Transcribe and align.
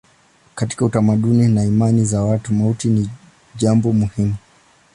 Katika 0.55 0.85
utamaduni 0.85 1.47
na 1.47 1.63
imani 1.63 2.05
za 2.05 2.21
watu 2.23 2.53
mauti 2.53 2.87
ni 2.87 3.09
jambo 3.55 3.93
muhimu. 3.93 4.35